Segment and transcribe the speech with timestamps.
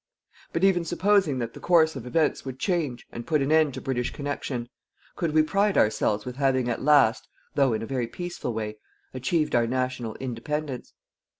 [0.51, 3.81] But even supposing that the course of events would change and put an end to
[3.81, 4.67] British connection,
[5.15, 8.77] could we pride ourselves with having at last, though in a very peaceful way,
[9.13, 10.93] achieved our national independence?